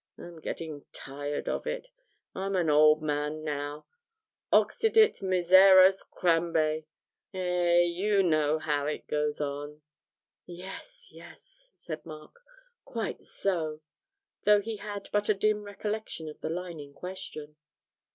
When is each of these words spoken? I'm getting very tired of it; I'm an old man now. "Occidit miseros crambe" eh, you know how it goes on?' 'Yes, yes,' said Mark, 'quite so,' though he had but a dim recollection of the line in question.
I'm 0.17 0.37
getting 0.41 0.79
very 0.79 0.87
tired 0.93 1.47
of 1.47 1.67
it; 1.67 1.91
I'm 2.33 2.55
an 2.55 2.71
old 2.71 3.03
man 3.03 3.43
now. 3.43 3.85
"Occidit 4.51 5.21
miseros 5.21 6.01
crambe" 6.01 6.81
eh, 7.35 7.81
you 7.83 8.23
know 8.23 8.57
how 8.57 8.87
it 8.87 9.05
goes 9.07 9.39
on?' 9.39 9.83
'Yes, 10.47 11.09
yes,' 11.11 11.73
said 11.75 12.03
Mark, 12.03 12.39
'quite 12.83 13.23
so,' 13.25 13.81
though 14.43 14.59
he 14.59 14.77
had 14.77 15.07
but 15.13 15.29
a 15.29 15.35
dim 15.35 15.65
recollection 15.65 16.27
of 16.27 16.41
the 16.41 16.49
line 16.49 16.79
in 16.79 16.95
question. 16.95 17.57